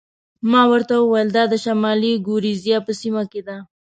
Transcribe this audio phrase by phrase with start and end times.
[0.51, 3.57] ما ورته وویل: دا د شمالي ګوریزیا په سیمه کې ده.